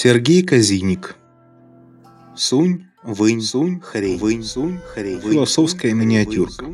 [0.00, 1.16] Сергей Казиник.
[2.36, 5.20] Сунь, вынь, сунь, хрень, вынь, сунь, хрень.
[5.20, 6.66] Философская миниатюрка.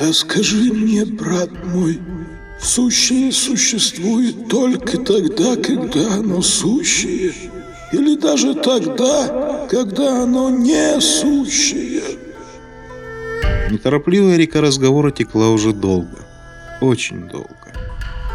[0.00, 2.00] А скажи мне, брат мой,
[2.58, 7.34] сущее существует только тогда, когда оно сущее,
[7.92, 11.79] или даже тогда, когда оно не сущее?
[13.70, 16.18] Неторопливая река разговора текла уже долго.
[16.80, 17.54] Очень долго.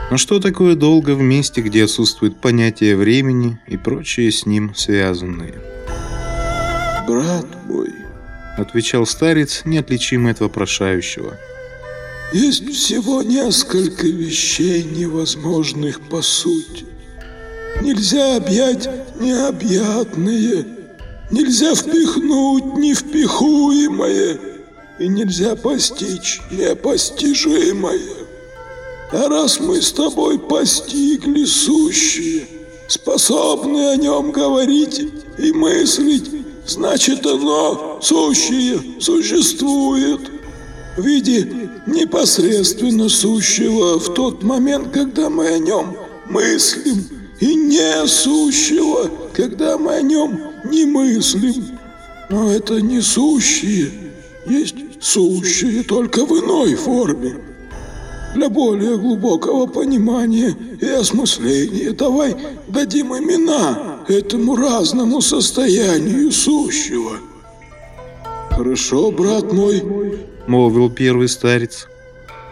[0.10, 5.56] Но что такое долго в месте, где отсутствует понятие времени и прочие с ним связанные?
[7.06, 7.92] Брат мой,
[8.58, 11.38] отвечал старец, неотличимый от вопрошающего.
[12.32, 16.86] Есть всего несколько вещей невозможных по сути.
[17.82, 18.88] Нельзя объять
[19.20, 20.66] необъятное,
[21.30, 24.55] нельзя впихнуть невпихуемое,
[25.00, 28.00] и нельзя постичь непостижимое.
[29.12, 32.48] А раз мы с тобой постигли сущее,
[32.88, 35.02] способны о нем говорить
[35.38, 36.30] и мыслить,
[36.66, 40.22] значит оно, сущее, существует
[40.98, 45.96] в виде непосредственно сущего в тот момент, когда мы о нем
[46.30, 47.06] мыслим,
[47.40, 51.78] и несущего, когда мы о нем не мыслим.
[52.30, 53.92] Но это не сущее,
[54.48, 57.36] есть сущее только в иной форме.
[58.36, 62.36] Для более глубокого понимания и осмысления давай
[62.68, 67.18] дадим имена этому разному состоянию сущего.
[68.52, 69.84] Хорошо, брат мой,
[70.48, 71.88] молвил первый старец.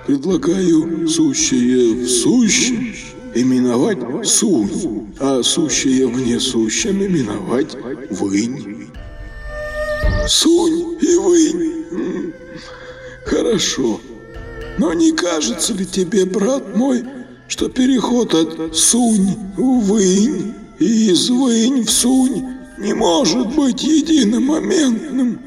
[0.08, 2.94] Предлагаю сущее в сущем
[3.36, 7.76] именовать сунь, а сущее в несущем именовать
[8.10, 8.90] вынь.
[10.28, 11.73] Сунь и вынь.
[13.26, 14.00] Хорошо.
[14.78, 17.04] Но не кажется ли тебе, брат мой,
[17.48, 22.44] что переход от сунь в вынь и из вынь в сунь
[22.80, 25.40] не может быть единомоментным?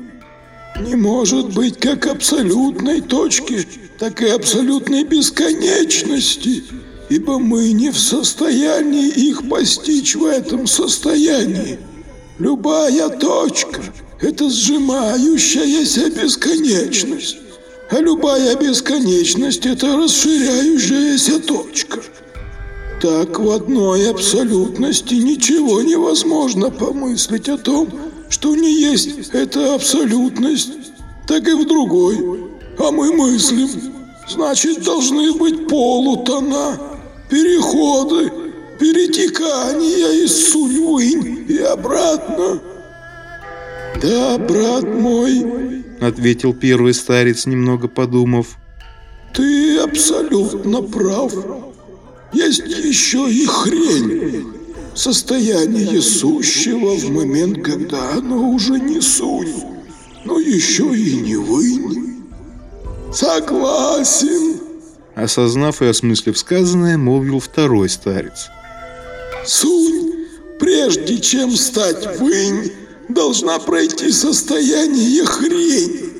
[0.81, 3.67] Не может быть как абсолютной точки,
[3.99, 6.65] так и абсолютной бесконечности,
[7.09, 11.79] ибо мы не в состоянии их постичь в этом состоянии.
[12.39, 13.81] Любая точка–
[14.21, 17.37] это сжимающаяся бесконечность,
[17.91, 22.01] а любая бесконечность– это расширяющаяся точка.
[23.01, 27.89] Так в одной абсолютности ничего невозможно помыслить о том,
[28.31, 30.73] что не есть эта абсолютность,
[31.29, 32.49] так и в другой.
[32.79, 33.69] А мы мыслим,
[34.29, 36.81] значит, должны быть полутона,
[37.29, 38.33] переходы,
[38.81, 42.61] перетекания из сунь и обратно.
[44.01, 48.57] Да, брат мой, ответил первый старец, немного подумав.
[49.33, 51.33] Ты абсолютно прав.
[52.33, 54.53] Есть еще и хрень.
[54.95, 59.53] Состояние сущего в момент, когда оно уже не сунь,
[60.25, 62.25] но еще и не вынь.
[63.13, 64.61] Согласен.
[65.15, 68.49] Осознав и осмыслив сказанное, молвил второй старец.
[69.47, 70.27] Сунь,
[70.59, 72.73] прежде чем стать вынь,
[73.09, 76.13] должна пройти состояние хрень.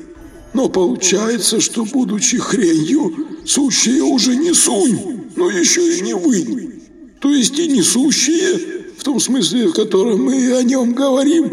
[0.53, 6.77] Но получается, что, будучи хренью, сущее уже не сунь, но еще и не вынь
[7.19, 11.45] то есть и несущие, в том смысле, в котором мы о нем говорим,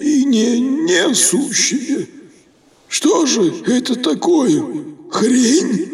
[0.00, 2.08] и не несущие.
[2.88, 4.62] Что же это такое?
[5.10, 5.88] Хрень?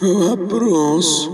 [0.00, 1.28] Вопрос,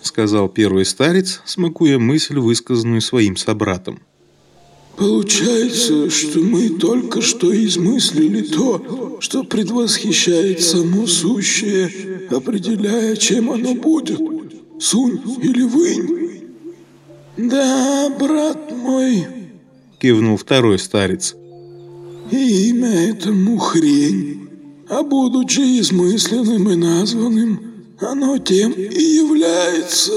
[0.00, 4.00] сказал первый старец, смакуя мысль, высказанную своим собратом.
[4.96, 11.90] Получается, что мы только что измыслили то, что предвосхищает само сущее,
[12.30, 14.20] определяя, чем оно будет
[14.78, 16.42] сунь или вынь.
[17.36, 19.26] Да, брат мой,
[19.98, 21.34] кивнул второй старец.
[22.30, 24.48] Имя этому хрень,
[24.88, 27.60] а будучи измысленным и названным,
[28.00, 30.12] оно тем и является.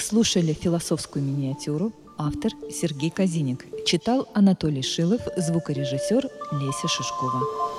[0.00, 1.92] Слушали философскую миниатюру.
[2.16, 3.66] Автор Сергей Казиник.
[3.84, 7.69] Читал Анатолий Шилов, звукорежиссер Леся Шишкова.